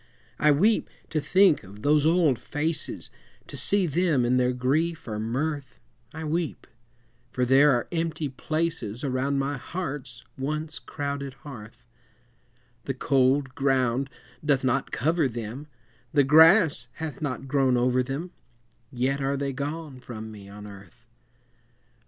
I 0.39 0.51
weep 0.51 0.89
to 1.11 1.21
think 1.21 1.61
of 1.63 1.83
those 1.83 2.07
old 2.07 2.39
faces, 2.39 3.11
To 3.45 3.55
see 3.55 3.85
them 3.85 4.25
in 4.25 4.37
their 4.37 4.51
grief 4.51 5.07
or 5.07 5.19
mirth; 5.19 5.79
I 6.11 6.23
weep 6.23 6.65
for 7.29 7.45
there 7.45 7.69
are 7.73 7.87
empty 7.91 8.27
places 8.27 9.03
Around 9.03 9.37
my 9.37 9.57
heart's 9.57 10.23
once 10.39 10.79
crowded 10.79 11.35
hearth; 11.45 11.85
The 12.85 12.95
cold 12.95 13.53
ground 13.53 14.09
doth 14.43 14.63
not 14.63 14.89
cover 14.91 15.27
them, 15.27 15.67
The 16.13 16.23
grass 16.23 16.87
hath 16.93 17.21
not 17.21 17.47
grown 17.47 17.77
over 17.77 18.01
them, 18.01 18.31
Yet 18.91 19.21
are 19.21 19.37
they 19.37 19.53
gone 19.53 19.99
from 19.99 20.31
me 20.31 20.49
on 20.49 20.65
earth; 20.65 21.05
O! 21.07 21.09